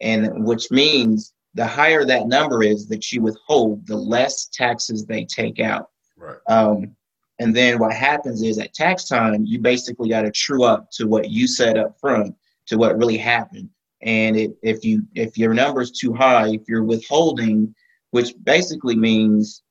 and 0.01 0.45
which 0.45 0.71
means 0.71 1.33
the 1.53 1.65
higher 1.65 2.05
that 2.05 2.27
number 2.27 2.63
is 2.63 2.87
that 2.87 3.11
you 3.11 3.21
withhold, 3.21 3.85
the 3.87 3.95
less 3.95 4.47
taxes 4.47 5.05
they 5.05 5.25
take 5.25 5.59
out. 5.59 5.89
Right. 6.15 6.37
Um, 6.47 6.95
and 7.39 7.55
then 7.55 7.79
what 7.79 7.93
happens 7.93 8.41
is 8.41 8.57
at 8.57 8.73
tax 8.73 9.05
time, 9.05 9.45
you 9.45 9.59
basically 9.59 10.09
got 10.09 10.23
to 10.23 10.31
true 10.31 10.63
up 10.63 10.89
to 10.91 11.07
what 11.07 11.29
you 11.29 11.47
said 11.47 11.77
up 11.77 11.99
front 11.99 12.35
to 12.67 12.77
what 12.77 12.97
really 12.97 13.17
happened. 13.17 13.69
And 14.01 14.35
it, 14.37 14.57
if 14.61 14.83
you 14.85 15.03
if 15.15 15.37
your 15.37 15.53
number 15.53 15.81
is 15.81 15.91
too 15.91 16.13
high, 16.13 16.49
if 16.49 16.61
you're 16.67 16.83
withholding, 16.83 17.73
which 18.11 18.33
basically 18.43 18.95
means 18.95 19.63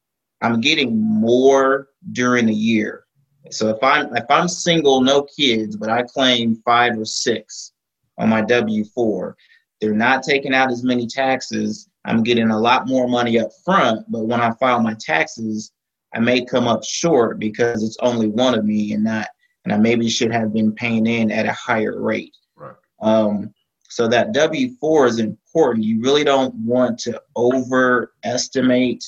I'm 0.43 0.61
getting 0.61 1.01
more 1.01 1.89
during 2.13 2.47
the 2.47 2.55
year. 2.55 3.05
So 3.51 3.69
if 3.69 3.83
I'm 3.83 4.15
if 4.17 4.25
I'm 4.29 4.49
single, 4.49 5.01
no 5.01 5.23
kids, 5.23 5.77
but 5.77 5.89
I 5.89 6.03
claim 6.03 6.57
five 6.65 6.99
or 6.99 7.05
six 7.05 7.73
on 8.19 8.29
my 8.29 8.43
W 8.43 8.85
four, 8.85 9.37
they're 9.81 9.95
not 9.95 10.23
taking 10.23 10.55
out 10.55 10.71
as 10.71 10.83
many 10.83 11.07
taxes. 11.07 11.89
I'm 12.05 12.23
getting 12.23 12.51
a 12.51 12.59
lot 12.59 12.87
more 12.87 13.09
money 13.09 13.39
up 13.39 13.51
front, 13.65 14.11
but 14.11 14.27
when 14.27 14.41
I 14.41 14.53
file 14.53 14.81
my 14.81 14.97
taxes, 14.99 15.73
I 16.15 16.21
may 16.21 16.45
come 16.45 16.67
up 16.67 16.85
short 16.85 17.39
because 17.39 17.83
it's 17.83 17.99
only 18.01 18.29
one 18.29 18.55
of 18.55 18.65
me 18.65 18.93
and 18.93 19.05
not, 19.05 19.29
and 19.65 19.75
I 19.75 19.77
maybe 19.77 20.09
should 20.09 20.33
have 20.33 20.53
been 20.53 20.73
paying 20.73 21.07
in 21.07 21.31
at 21.31 21.47
a 21.47 21.53
higher 21.53 22.01
rate. 22.01 22.35
Right. 22.57 22.77
Um, 23.03 23.53
so 23.89 24.09
that 24.09 24.33
W 24.33 24.71
four 24.81 25.07
is 25.07 25.19
important. 25.19 25.85
You 25.85 26.01
really 26.01 26.25
don't 26.25 26.55
want 26.55 26.99
to 27.01 27.21
overestimate 27.37 29.05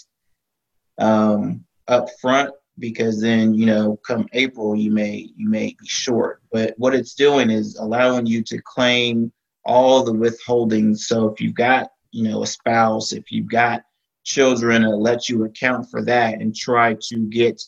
um, 0.98 1.64
up 1.86 2.08
front 2.20 2.50
because 2.78 3.20
then 3.20 3.54
you 3.54 3.66
know 3.66 3.98
come 4.06 4.28
April 4.32 4.76
you 4.76 4.90
may 4.90 5.30
you 5.36 5.48
may 5.48 5.76
be 5.78 5.86
short. 5.86 6.42
But 6.52 6.74
what 6.76 6.94
it's 6.94 7.14
doing 7.14 7.50
is 7.50 7.76
allowing 7.76 8.26
you 8.26 8.42
to 8.44 8.60
claim 8.62 9.32
all 9.68 10.02
the 10.02 10.12
withholdings. 10.12 11.00
So 11.00 11.28
if 11.28 11.40
you've 11.40 11.54
got, 11.54 11.90
you 12.10 12.28
know, 12.28 12.42
a 12.42 12.46
spouse, 12.46 13.12
if 13.12 13.30
you've 13.30 13.50
got 13.50 13.82
children 14.24 14.84
and 14.84 15.00
let 15.00 15.28
you 15.28 15.44
account 15.44 15.88
for 15.90 16.02
that 16.04 16.40
and 16.40 16.56
try 16.56 16.96
to 17.00 17.18
get 17.28 17.62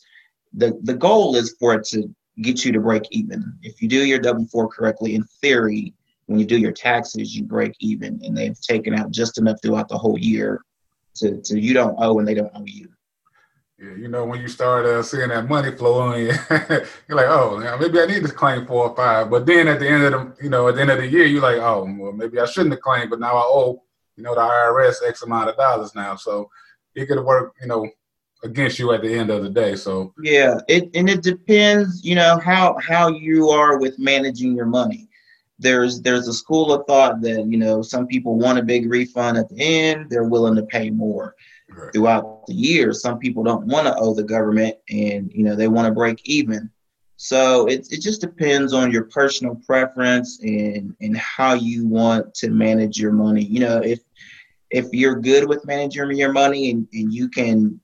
the 0.53 0.77
the 0.83 0.93
goal 0.93 1.35
is 1.35 1.55
for 1.59 1.75
it 1.75 1.85
to 1.85 2.13
get 2.41 2.65
you 2.65 2.71
to 2.71 2.79
break 2.79 3.03
even. 3.11 3.53
If 3.61 3.81
you 3.81 3.87
do 3.87 4.05
your 4.05 4.19
W 4.19 4.47
four 4.47 4.67
correctly, 4.67 5.15
in 5.15 5.23
theory, 5.41 5.93
when 6.25 6.39
you 6.39 6.45
do 6.45 6.57
your 6.57 6.71
taxes, 6.71 7.35
you 7.35 7.43
break 7.43 7.73
even, 7.79 8.19
and 8.23 8.35
they've 8.35 8.59
taken 8.59 8.93
out 8.93 9.11
just 9.11 9.37
enough 9.37 9.57
throughout 9.61 9.89
the 9.89 9.97
whole 9.97 10.17
year 10.17 10.61
to, 11.15 11.41
to 11.41 11.59
you 11.59 11.73
don't 11.73 11.95
owe 11.99 12.19
and 12.19 12.27
they 12.27 12.33
don't 12.33 12.51
owe 12.55 12.65
you. 12.65 12.89
You 13.81 14.09
know, 14.09 14.25
when 14.25 14.41
you 14.41 14.47
start 14.47 14.85
uh, 14.85 15.01
seeing 15.01 15.29
that 15.29 15.49
money 15.49 15.71
flow 15.71 16.11
in, 16.11 16.27
you're 17.07 17.17
like, 17.17 17.25
oh, 17.25 17.77
maybe 17.79 17.99
I 17.99 18.05
need 18.05 18.21
to 18.21 18.31
claim 18.31 18.67
four 18.67 18.89
or 18.89 18.95
five. 18.95 19.31
But 19.31 19.47
then 19.47 19.67
at 19.67 19.79
the 19.79 19.89
end 19.89 20.03
of 20.03 20.11
the, 20.11 20.43
you 20.43 20.51
know, 20.51 20.67
at 20.67 20.75
the 20.75 20.81
end 20.81 20.91
of 20.91 20.99
the 20.99 21.07
year, 21.07 21.25
you're 21.25 21.41
like, 21.41 21.57
oh, 21.57 21.91
well, 21.97 22.11
maybe 22.11 22.39
I 22.39 22.45
shouldn't 22.45 22.73
have 22.73 22.81
claimed, 22.81 23.09
but 23.09 23.19
now 23.19 23.35
I 23.35 23.41
owe, 23.43 23.81
you 24.15 24.23
know, 24.23 24.35
the 24.35 24.41
IRS 24.41 24.97
X 25.07 25.23
amount 25.23 25.49
of 25.49 25.57
dollars 25.57 25.95
now. 25.95 26.15
So 26.15 26.51
it 26.93 27.07
could 27.07 27.25
work, 27.25 27.55
you 27.59 27.67
know, 27.67 27.89
against 28.43 28.77
you 28.77 28.91
at 28.93 29.01
the 29.01 29.13
end 29.13 29.31
of 29.31 29.41
the 29.41 29.49
day. 29.49 29.75
So 29.75 30.13
yeah, 30.21 30.59
it 30.67 30.89
and 30.93 31.09
it 31.09 31.23
depends, 31.23 32.03
you 32.03 32.13
know, 32.13 32.37
how 32.37 32.77
how 32.87 33.09
you 33.09 33.49
are 33.49 33.79
with 33.79 33.97
managing 33.97 34.55
your 34.55 34.65
money. 34.67 35.09
There's 35.57 36.01
there's 36.01 36.27
a 36.27 36.33
school 36.33 36.71
of 36.71 36.85
thought 36.87 37.21
that 37.21 37.47
you 37.47 37.57
know 37.57 37.81
some 37.81 38.05
people 38.05 38.37
want 38.37 38.59
a 38.59 38.63
big 38.63 38.89
refund 38.89 39.37
at 39.37 39.49
the 39.49 39.59
end, 39.59 40.09
they're 40.09 40.23
willing 40.23 40.55
to 40.55 40.63
pay 40.63 40.89
more. 40.89 41.35
Right. 41.73 41.93
Throughout 41.93 42.45
the 42.47 42.53
year, 42.53 42.93
some 42.93 43.17
people 43.17 43.43
don't 43.43 43.65
want 43.65 43.87
to 43.87 43.95
owe 43.95 44.13
the 44.13 44.23
government, 44.23 44.75
and 44.89 45.31
you 45.33 45.43
know 45.43 45.55
they 45.55 45.67
want 45.67 45.87
to 45.87 45.93
break 45.93 46.21
even. 46.25 46.69
So 47.17 47.67
it 47.67 47.87
it 47.91 48.01
just 48.01 48.21
depends 48.21 48.73
on 48.73 48.91
your 48.91 49.05
personal 49.05 49.55
preference 49.55 50.39
and 50.41 50.95
and 51.01 51.15
how 51.17 51.53
you 51.53 51.87
want 51.87 52.33
to 52.35 52.49
manage 52.49 52.99
your 52.99 53.11
money. 53.11 53.43
You 53.43 53.59
know, 53.61 53.77
if 53.77 53.99
if 54.71 54.87
you're 54.91 55.15
good 55.15 55.47
with 55.47 55.65
managing 55.65 56.17
your 56.17 56.31
money 56.31 56.71
and, 56.71 56.87
and 56.93 57.13
you 57.13 57.29
can 57.29 57.79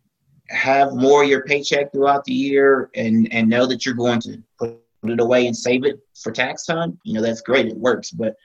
have 0.50 0.94
more 0.94 1.24
of 1.24 1.30
your 1.30 1.44
paycheck 1.44 1.92
throughout 1.92 2.24
the 2.24 2.34
year 2.34 2.90
and 2.96 3.32
and 3.32 3.50
know 3.50 3.66
that 3.68 3.86
you're 3.86 3.96
going 3.96 4.20
to 4.22 4.42
put 4.58 4.80
it 5.04 5.20
away 5.20 5.48
and 5.48 5.56
save 5.56 5.86
it 5.86 6.00
for 6.22 6.32
tax 6.32 6.66
time, 6.66 6.98
you 7.04 7.14
know, 7.14 7.22
that's 7.22 7.42
great. 7.42 7.68
It 7.68 7.78
works. 7.78 8.12
But 8.12 8.36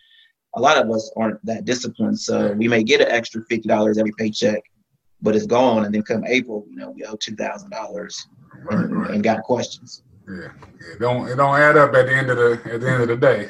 a 0.54 0.60
lot 0.60 0.76
of 0.76 0.90
us 0.90 1.10
aren't 1.16 1.44
that 1.46 1.64
disciplined. 1.64 2.18
So 2.18 2.52
we 2.52 2.68
may 2.68 2.82
get 2.82 3.00
an 3.00 3.08
extra 3.08 3.42
fifty 3.48 3.68
dollars 3.68 3.98
every 3.98 4.12
paycheck, 4.18 4.62
but 5.22 5.34
it's 5.34 5.46
gone. 5.46 5.84
And 5.84 5.94
then 5.94 6.02
come 6.02 6.24
April, 6.26 6.66
you 6.68 6.76
know, 6.76 6.90
we 6.90 7.04
owe 7.04 7.16
two 7.16 7.36
thousand 7.36 7.70
dollars 7.70 8.26
and 8.68 9.22
got 9.22 9.42
questions. 9.42 10.02
Yeah. 10.28 10.50
It 10.92 11.00
don't 11.00 11.28
it 11.28 11.36
don't 11.36 11.58
add 11.58 11.76
up 11.76 11.94
at 11.94 12.06
the 12.06 12.14
end 12.14 12.30
of 12.30 12.36
the 12.36 12.60
at 12.72 12.80
the 12.80 12.90
end 12.90 13.02
of 13.02 13.08
the 13.08 13.16
day. 13.16 13.48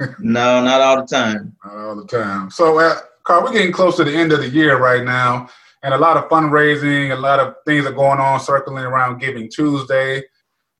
no, 0.18 0.62
not 0.64 0.80
all 0.80 1.00
the 1.00 1.06
time. 1.06 1.56
Not 1.64 1.76
all 1.76 1.96
the 1.96 2.06
time. 2.06 2.50
So 2.50 2.78
uh, 2.78 2.96
Carl, 3.24 3.44
we're 3.44 3.52
getting 3.52 3.72
close 3.72 3.96
to 3.96 4.04
the 4.04 4.14
end 4.14 4.32
of 4.32 4.40
the 4.40 4.48
year 4.48 4.78
right 4.78 5.04
now 5.04 5.48
and 5.82 5.94
a 5.94 5.98
lot 5.98 6.16
of 6.16 6.28
fundraising, 6.28 7.12
a 7.12 7.20
lot 7.20 7.40
of 7.40 7.54
things 7.66 7.86
are 7.86 7.92
going 7.92 8.18
on 8.18 8.40
circling 8.40 8.84
around 8.84 9.20
Giving 9.20 9.48
Tuesday. 9.48 10.22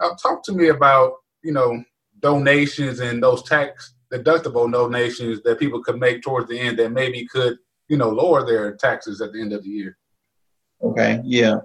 Uh, 0.00 0.10
talk 0.20 0.42
to 0.44 0.52
me 0.52 0.68
about 0.68 1.14
you 1.42 1.52
know 1.52 1.82
donations 2.20 3.00
and 3.00 3.22
those 3.22 3.42
tax 3.44 3.94
deductible 4.12 4.70
donations 4.70 5.42
that 5.42 5.58
people 5.58 5.82
could 5.82 5.98
make 6.00 6.22
towards 6.22 6.48
the 6.48 6.58
end 6.58 6.78
that 6.78 6.90
maybe 6.90 7.26
could 7.26 7.58
you 7.88 7.96
know 7.96 8.08
lower 8.08 8.44
their 8.44 8.74
taxes 8.76 9.20
at 9.20 9.32
the 9.32 9.40
end 9.40 9.52
of 9.52 9.62
the 9.62 9.68
year. 9.68 9.96
Okay, 10.82 11.20
yeah. 11.24 11.58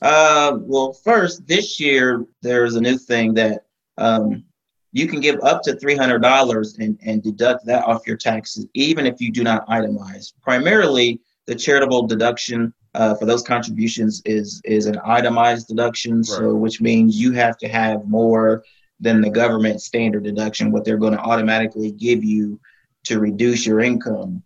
Uh, 0.00 0.58
well, 0.60 0.92
first 0.92 1.46
this 1.46 1.78
year 1.78 2.26
there's 2.42 2.74
a 2.74 2.80
new 2.80 2.98
thing 2.98 3.34
that 3.34 3.64
um, 3.98 4.44
you 4.92 5.06
can 5.06 5.20
give 5.20 5.40
up 5.42 5.62
to 5.62 5.76
three 5.76 5.96
hundred 5.96 6.20
dollars 6.20 6.76
and 6.78 6.98
and 7.04 7.22
deduct 7.22 7.64
that 7.66 7.84
off 7.84 8.06
your 8.06 8.16
taxes, 8.16 8.66
even 8.74 9.06
if 9.06 9.20
you 9.20 9.30
do 9.30 9.44
not 9.44 9.66
itemize. 9.68 10.32
Primarily 10.42 11.20
the 11.46 11.54
charitable 11.54 12.06
deduction 12.06 12.72
uh, 12.94 13.14
for 13.14 13.24
those 13.24 13.42
contributions 13.42 14.22
is 14.24 14.60
is 14.64 14.86
an 14.86 14.98
itemized 15.04 15.68
deduction, 15.68 16.18
right. 16.18 16.26
so 16.26 16.54
which 16.54 16.80
means 16.80 17.20
you 17.20 17.32
have 17.32 17.56
to 17.58 17.68
have 17.68 18.06
more 18.06 18.64
than 19.00 19.20
the 19.20 19.30
government 19.30 19.80
standard 19.82 20.22
deduction, 20.22 20.70
what 20.70 20.84
they're 20.84 20.96
going 20.96 21.12
to 21.12 21.18
automatically 21.18 21.90
give 21.90 22.22
you 22.22 22.60
to 23.04 23.18
reduce 23.18 23.66
your 23.66 23.80
income. 23.80 24.42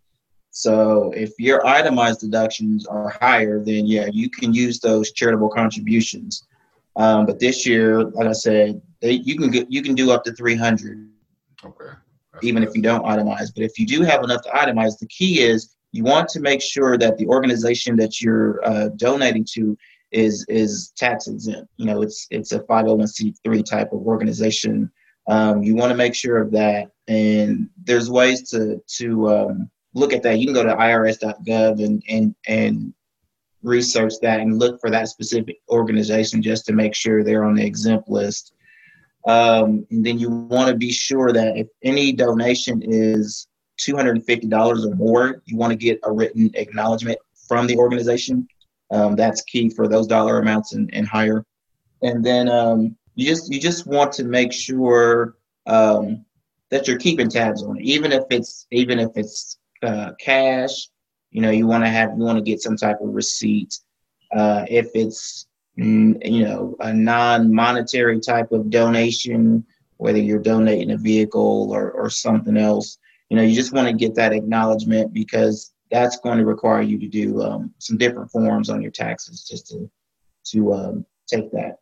So 0.57 1.13
if 1.15 1.39
your 1.39 1.67
itemized 1.67 2.21
deductions 2.21 2.87
are 2.87 3.11
higher, 3.11 3.63
then 3.63 3.85
yeah, 3.87 4.09
you 4.11 4.31
can 4.31 4.55
use 4.55 4.81
those 4.81 5.13
charitable 5.13 5.51
contributions. 5.51 6.47
Um, 6.97 7.27
but 7.27 7.39
this 7.39 7.67
year, 7.67 8.05
like 8.05 8.27
I 8.27 8.33
said, 8.33 8.81
they, 9.03 9.13
you 9.13 9.37
can 9.37 9.51
get 9.51 9.71
you 9.71 9.83
can 9.83 9.95
do 9.95 10.11
up 10.13 10.25
to 10.25 10.33
three 10.33 10.57
hundred. 10.57 11.11
Okay. 11.63 11.93
even 12.41 12.63
if 12.63 12.75
you 12.75 12.81
don't 12.81 13.05
itemize, 13.05 13.53
but 13.55 13.65
if 13.65 13.79
you 13.79 13.85
do 13.85 14.01
have 14.01 14.25
enough 14.25 14.41
to 14.45 14.49
itemize, 14.49 14.99
the 14.99 15.07
key 15.09 15.43
is 15.43 15.77
you 15.93 16.05
want 16.05 16.27
to 16.31 16.41
make 16.41 16.63
sure 16.63 16.97
that 16.97 17.19
the 17.19 17.27
organization 17.27 17.95
that 17.97 18.23
you're 18.23 18.67
uh, 18.67 18.89
donating 18.97 19.47
to 19.53 19.77
is 20.11 20.47
is 20.49 20.91
tax 20.97 21.29
exempt. 21.29 21.71
You 21.77 21.85
know, 21.85 22.01
it's 22.01 22.29
it's 22.31 22.53
a 22.53 22.61
501c3 22.61 23.63
type 23.63 23.93
of 23.93 24.01
organization. 24.07 24.91
Um, 25.29 25.63
you 25.63 25.75
want 25.75 25.91
to 25.91 25.97
make 25.97 26.15
sure 26.15 26.39
of 26.39 26.51
that, 26.53 26.93
and 27.09 27.69
there's 27.85 28.11
ways 28.11 28.49
to 28.53 28.81
to 28.97 29.29
um, 29.29 29.71
look 29.97 30.13
at 30.13 30.23
that. 30.23 30.39
You 30.39 30.47
can 30.47 30.55
go 30.55 30.63
to 30.63 30.75
irs.gov 30.75 31.85
and 31.85 32.03
and 32.09 32.35
and 32.47 32.95
research 33.63 34.13
that 34.23 34.41
and 34.41 34.59
look 34.59 34.81
for 34.81 34.91
that 34.91 35.09
specific 35.09 35.57
organization 35.69 36.43
just 36.43 36.67
to 36.67 36.73
make 36.73 36.95
sure 36.95 37.25
they're 37.25 37.45
on 37.45 37.55
the 37.55 37.67
exempt 37.67 38.09
list. 38.09 38.53
Um, 39.27 39.87
and 39.91 40.07
then 40.07 40.21
you 40.21 40.31
want 40.31 40.69
to 40.69 40.77
be 40.77 40.93
sure 40.93 41.33
that 41.33 41.57
if 41.57 41.67
any 41.83 42.13
donation 42.13 42.81
is 42.85 43.49
$250 43.81 44.87
or 44.87 44.95
more, 44.95 45.43
you 45.47 45.57
want 45.57 45.73
to 45.73 45.77
get 45.77 45.99
a 46.05 46.13
written 46.13 46.51
acknowledgement 46.55 47.19
from 47.49 47.67
the 47.67 47.77
organization. 47.77 48.47
Um, 48.93 49.17
that's 49.17 49.43
key 49.43 49.69
for 49.69 49.89
those 49.89 50.07
dollar 50.07 50.39
amounts 50.39 50.75
and, 50.75 50.89
and 50.95 51.09
higher. 51.09 51.45
And 52.03 52.25
then 52.25 52.49
um, 52.49 52.97
you 53.17 53.27
just 53.27 53.53
you 53.53 53.61
just 53.61 53.87
want 53.87 54.13
to 54.13 54.25
make 54.25 54.53
sure 54.53 55.35
um, 55.67 56.25
that 56.71 56.87
you're 56.87 56.99
keeping 56.99 57.29
tabs 57.29 57.65
on 57.65 57.79
it, 57.79 57.83
even 57.83 58.13
if 58.13 58.25
it's 58.31 58.69
even 58.71 59.01
if 59.01 59.11
it's 59.17 59.59
uh, 59.87 60.13
cash. 60.21 60.89
You 61.31 61.43
know, 61.43 61.51
you 61.51 61.67
want 61.67 61.85
to 61.85 61.91
have 61.91 62.11
you 62.17 62.25
want 62.25 62.39
to 62.39 62.45
get 62.45 62.63
some 62.63 62.77
type 62.77 63.01
of 63.01 63.15
receipt. 63.15 63.79
Uh, 64.35 64.65
if 64.69 64.91
it's 64.95 65.47
mm, 65.79 66.17
you 66.25 66.45
know 66.45 66.77
a 66.81 66.93
non-monetary 66.93 68.21
type 68.21 68.53
of 68.53 68.71
donation, 68.71 69.65
whether 69.99 70.19
you're 70.19 70.39
donating 70.39 70.91
a 70.93 70.97
vehicle 70.97 71.71
or, 71.73 71.91
or 71.91 72.11
something 72.11 72.57
else, 72.57 72.99
you 73.31 73.37
know, 73.37 73.43
you 73.43 73.55
just 73.55 73.73
want 73.73 73.89
to 73.89 73.95
get 73.95 74.15
that 74.15 74.33
acknowledgement 74.33 75.13
because 75.13 75.73
that's 75.91 76.19
going 76.19 76.39
to 76.39 76.45
require 76.45 76.83
you 76.83 76.99
to 76.99 77.07
do 77.07 77.43
um, 77.43 77.73
some 77.79 77.97
different 77.97 78.31
forms 78.31 78.71
on 78.71 78.83
your 78.83 78.91
taxes 78.91 79.45
just 79.45 79.69
to 79.69 79.91
to 80.45 80.73
um, 80.73 81.07
take 81.27 81.51
that 81.53 81.79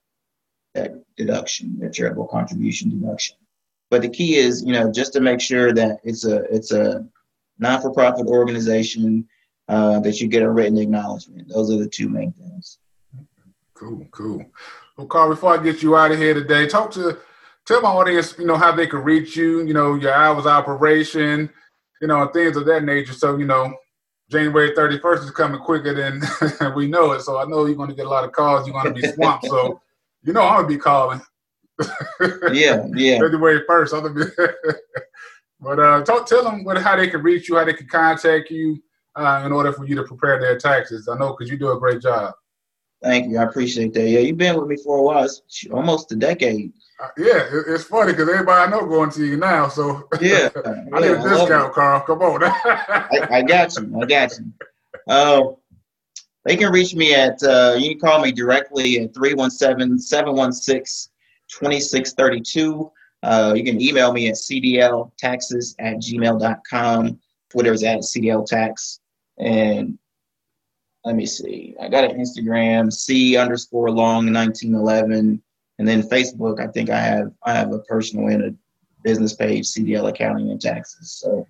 that 0.75 0.93
deduction, 1.17 1.79
that 1.79 1.93
charitable 1.93 2.27
contribution 2.27 2.91
deduction. 2.91 3.37
But 3.91 4.03
the 4.03 4.09
key 4.09 4.37
is, 4.37 4.65
you 4.65 4.73
know, 4.73 4.91
just 4.91 5.13
to 5.13 5.21
make 5.21 5.41
sure 5.41 5.73
that 5.73 6.01
it's 6.03 6.25
a 6.25 6.43
it's 6.55 6.73
a 6.73 7.07
non-for-profit 7.59 8.27
organization 8.27 9.29
uh, 9.69 10.01
that 10.01 10.21
you 10.21 10.29
get 10.29 10.43
a 10.43 10.51
written 10.51 10.79
acknowledgement. 10.79 11.49
Those 11.49 11.71
are 11.71 11.79
the 11.79 11.89
two 11.89 12.09
main 12.09 12.33
things. 12.33 12.79
Cool, 13.75 14.07
cool. 14.11 14.45
Well, 14.97 15.07
Carl, 15.07 15.31
before 15.31 15.59
I 15.59 15.63
get 15.63 15.83
you 15.83 15.97
out 15.97 16.13
of 16.13 16.19
here 16.19 16.35
today, 16.35 16.67
talk 16.67 16.91
to 16.93 17.19
tell 17.65 17.81
my 17.81 17.89
audience, 17.89 18.37
you 18.39 18.47
know, 18.47 18.57
how 18.57 18.73
they 18.73 18.87
could 18.87 19.05
reach 19.05 19.37
you, 19.37 19.67
you 19.67 19.75
know, 19.75 19.95
your 19.95 20.13
hours 20.13 20.47
operation, 20.47 21.51
you 22.01 22.09
know, 22.09 22.23
and 22.23 22.33
things 22.33 22.57
of 22.57 22.67
that 22.67 22.85
nature. 22.85 23.13
So, 23.13 23.37
you 23.37 23.47
know, 23.47 23.75
January 24.31 24.73
31st 24.73 25.25
is 25.25 25.31
coming 25.31 25.61
quicker 25.61 25.95
than 25.95 26.23
we 26.75 26.87
know 26.87 27.13
it. 27.13 27.23
So 27.23 27.39
I 27.39 27.45
know 27.45 27.67
you're 27.67 27.77
going 27.77 27.91
to 27.91 27.97
get 27.97 28.07
a 28.07 28.11
lot 28.11 28.25
of 28.25 28.33
calls. 28.33 28.67
You're 28.67 28.81
going 28.81 28.95
to 28.95 29.01
be 29.01 29.09
swamped. 29.09 29.47
so, 29.47 29.81
you 30.23 30.33
know, 30.33 30.43
I'm 30.43 30.63
going 30.63 30.69
to 30.69 30.75
be 30.75 30.81
calling. 30.81 31.21
yeah, 32.53 32.87
yeah. 32.95 33.19
February 33.19 33.63
1st. 33.69 33.97
I'm 33.97 34.03
gonna 34.03 34.27
be 34.27 34.31
but 35.64 35.80
uh, 35.80 36.04
talk, 36.04 36.26
tell 36.26 36.44
them 36.44 36.64
what, 36.64 36.80
how 36.80 36.97
they 36.97 37.09
can 37.09 37.23
reach 37.23 37.49
you, 37.49 37.56
how 37.56 37.64
they 37.64 37.73
can 37.73 37.88
contact 37.88 38.50
you 38.50 38.83
uh, 39.16 39.42
in 39.44 39.52
order 39.52 39.73
for 39.73 39.87
you 39.87 39.94
to 39.97 40.04
prepare 40.04 40.40
their 40.40 40.59
taxes. 40.59 41.09
I 41.09 41.16
know 41.16 41.35
because 41.37 41.50
you 41.50 41.59
do 41.59 41.73
a 41.73 41.78
great 41.78 42.02
job. 42.02 42.35
Thank 43.02 43.30
you. 43.30 43.38
I 43.38 43.44
appreciate 43.44 43.92
that. 43.94 44.09
Yeah, 44.09 44.21
you've 44.21 44.38
been 44.38 44.59
with 44.59 44.68
me 44.68 44.76
for 44.83 44.99
a 44.99 45.02
while. 45.02 45.25
It's 45.25 45.66
almost 45.71 46.11
a 46.12 46.16
decade. 46.16 46.73
Uh, 46.99 47.09
yeah, 47.18 47.44
it's 47.68 47.85
funny 47.85 48.12
because 48.12 48.28
everybody 48.28 48.66
I 48.66 48.71
know 48.71 48.87
going 48.87 49.11
to 49.11 49.26
you 49.26 49.37
now. 49.37 49.68
So 49.68 50.09
yeah, 50.21 50.49
I 50.94 51.00
need 51.00 51.11
a 51.11 51.23
discount, 51.23 51.75
Carl. 51.75 52.00
Come 52.00 52.23
on. 52.23 52.44
I, 52.44 53.28
I, 53.30 53.42
got 53.42 53.76
you. 53.76 54.00
I 54.00 54.06
got 54.06 54.33
you. 54.38 54.52
Uh, 55.06 55.42
they 56.44 56.56
can 56.56 56.73
reach 56.73 56.94
me 56.94 57.14
at, 57.14 57.42
uh, 57.42 57.75
you 57.78 57.90
can 57.90 58.00
call 58.00 58.21
me 58.21 58.33
directly 58.33 59.00
at 59.00 59.14
317 59.14 59.99
716 59.99 61.11
2632. 61.49 62.90
Uh, 63.25 63.54
you 63.57 63.64
can 63.64 63.81
email 63.81 64.12
me 64.12 64.28
at 64.28 64.35
cdltaxes 64.35 65.75
at 65.78 65.97
gmail.com. 65.97 67.19
Twitter 67.50 67.73
is 67.73 67.83
at 67.83 68.00
cdltax. 68.00 69.00
And 69.38 69.99
let 71.04 71.16
me 71.16 71.26
see, 71.26 71.75
I 71.81 71.88
got 71.88 72.04
an 72.04 72.19
Instagram, 72.19 72.93
C 72.93 73.37
underscore 73.37 73.90
long 73.90 74.33
1911. 74.33 75.43
And 75.78 75.88
then 75.88 76.02
Facebook, 76.02 76.61
I 76.61 76.71
think 76.71 76.90
I 76.90 77.00
have 77.00 77.33
I 77.43 77.54
have 77.54 77.73
a 77.73 77.81
personal 77.81 78.28
and 78.28 78.45
a 78.45 78.54
business 79.02 79.35
page, 79.35 79.66
CDL 79.66 80.09
Accounting 80.09 80.50
and 80.50 80.61
Taxes. 80.61 81.12
So 81.12 81.47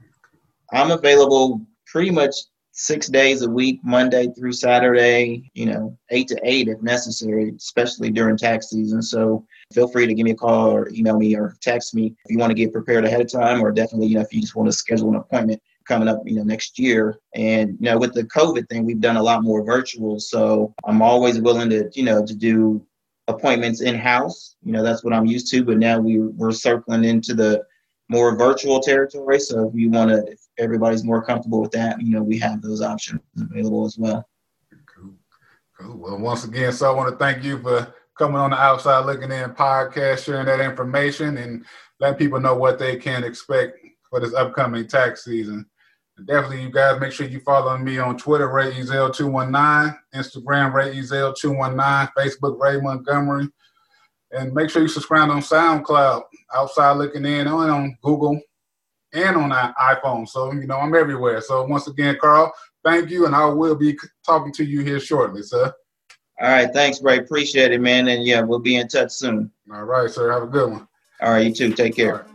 I'm 0.73 0.90
available 0.90 1.61
pretty 1.87 2.11
much 2.11 2.35
six 2.75 3.07
days 3.07 3.43
a 3.43 3.49
week, 3.49 3.81
Monday 3.85 4.26
through 4.37 4.52
Saturday, 4.52 5.50
you 5.54 5.64
know, 5.64 5.97
eight 6.11 6.28
to 6.28 6.38
eight 6.43 6.69
if 6.69 6.83
necessary, 6.83 7.52
especially 7.57 8.11
during 8.11 8.37
tax 8.37 8.71
season. 8.71 9.00
So 9.00 9.47
feel 9.73 9.88
free 9.88 10.07
to 10.07 10.14
give 10.14 10.25
me 10.25 10.33
a 10.33 10.37
call 10.37 10.73
or 10.73 10.90
email 10.90 11.16
me 11.16 11.37
or 11.37 11.57
text 11.62 11.95
me 11.95 12.16
if 12.25 12.31
you 12.31 12.38
want 12.38 12.50
to 12.50 12.54
get 12.54 12.73
prepared 12.73 13.04
ahead 13.04 13.21
of 13.21 13.31
time, 13.31 13.62
or 13.62 13.71
definitely, 13.71 14.09
you 14.09 14.16
know, 14.16 14.23
if 14.23 14.33
you 14.35 14.40
just 14.40 14.57
want 14.57 14.69
to 14.69 14.73
schedule 14.73 15.09
an 15.09 15.14
appointment 15.14 15.62
coming 15.87 16.09
up, 16.09 16.21
you 16.25 16.35
know, 16.35 16.43
next 16.43 16.78
year. 16.78 17.21
And 17.35 17.76
you 17.81 17.90
know, 17.90 17.99
with 17.99 18.12
the 18.12 18.25
COVID 18.25 18.69
thing, 18.69 18.85
we've 18.85 19.00
done 19.00 19.16
a 19.16 19.23
lot 19.23 19.45
more 19.45 19.64
virtual. 19.64 20.19
So 20.19 20.75
I'm 20.85 21.00
always 21.00 21.40
willing 21.40 21.71
to, 21.71 21.88
you 21.95 22.02
know, 22.02 22.26
to 22.26 22.35
do 22.35 22.85
appointments 23.28 23.83
in 23.83 23.95
house. 23.95 24.57
You 24.64 24.73
know, 24.73 24.83
that's 24.83 25.04
what 25.04 25.14
I'm 25.14 25.26
used 25.26 25.49
to. 25.52 25.64
But 25.64 25.78
now 25.78 26.00
we 26.00 26.19
we're 26.19 26.52
circling 26.52 27.04
into 27.04 27.35
the 27.35 27.62
more 28.09 28.37
virtual 28.37 28.81
territory. 28.81 29.41
So 29.41 29.69
if 29.69 29.75
you 29.75 29.91
want 29.91 30.11
to, 30.11 30.25
if 30.31 30.41
everybody's 30.59 31.05
more 31.05 31.25
comfortable 31.25 31.61
with 31.61 31.73
that, 31.73 32.01
you 32.01 32.11
know, 32.11 32.23
we 32.23 32.39
have 32.39 32.61
those 32.63 32.83
options 32.83 33.21
available 33.41 33.87
as 33.87 33.97
well. 33.99 34.29
Cool. 34.95 35.15
Cool. 35.79 35.97
Well, 35.97 36.19
once 36.19 36.45
again, 36.45 36.73
so 36.73 36.91
I 36.91 36.95
want 36.95 37.11
to 37.11 37.17
thank 37.17 37.43
you 37.43 37.59
for 37.59 37.93
coming 38.17 38.37
on 38.37 38.51
the 38.51 38.57
Outside 38.57 39.07
Looking 39.07 39.33
In 39.33 39.51
podcast, 39.51 40.25
sharing 40.25 40.47
that 40.47 40.61
information 40.61 41.39
and 41.39 41.65
letting 41.99 42.19
people 42.19 42.41
know 42.41 42.55
what 42.55 42.79
they 42.79 42.97
can 42.97 43.25
expect 43.25 43.79
for 44.09 44.21
this 44.21 44.35
upcoming 44.35 44.87
tax 44.87 45.25
season. 45.25 45.67
And 46.17 46.27
definitely, 46.27 46.63
you 46.63 46.71
guys 46.71 47.01
make 47.01 47.13
sure 47.13 47.27
you 47.27 47.41
follow 47.41 47.77
me 47.77 47.99
on 47.99 48.17
Twitter, 48.17 48.49
Ray 48.49 48.73
Ezel219, 48.73 49.97
Instagram, 50.15 50.73
Ray 50.73 50.95
Ezel219, 50.95 52.13
Facebook, 52.17 52.61
Ray 52.61 52.81
Montgomery. 52.81 53.49
And 54.37 54.53
make 54.53 54.71
sure 54.71 54.83
you 54.83 54.88
subscribe 54.88 55.31
on 55.31 55.41
SoundCloud, 55.41 56.23
Outside 56.55 56.93
Looking 56.93 57.25
In, 57.25 57.47
and 57.47 57.49
on 57.49 57.97
Google 58.03 58.41
and 59.12 59.37
on 59.37 59.50
iPhone. 59.50 60.29
So, 60.29 60.53
you 60.53 60.67
know, 60.67 60.79
I'm 60.79 60.95
everywhere. 60.95 61.41
So, 61.41 61.64
once 61.64 61.87
again, 61.87 62.19
Carl, 62.21 62.53
thank 62.85 63.11
you. 63.11 63.26
And 63.26 63.35
I 63.35 63.47
will 63.47 63.76
be 63.76 63.97
talking 64.26 64.53
to 64.55 64.64
you 64.64 64.81
here 64.81 65.00
shortly, 65.00 65.43
sir. 65.43 65.73
All 66.41 66.49
right. 66.49 66.73
Thanks, 66.73 67.00
Ray. 67.00 67.19
Appreciate 67.19 67.73
it, 67.73 67.81
man. 67.81 68.09
And 68.09 68.25
yeah, 68.25 68.41
we'll 68.41 68.59
be 68.59 68.76
in 68.76 68.88
touch 68.88 69.12
soon. 69.12 69.53
All 69.73 69.85
right, 69.85 70.11
sir. 70.11 70.33
Have 70.33 70.43
a 70.43 70.49
good 70.49 70.71
one. 70.71 70.88
All 71.21 71.33
right. 71.33 71.47
You 71.47 71.55
too. 71.55 71.73
Take 71.73 71.95
care. 71.95 72.26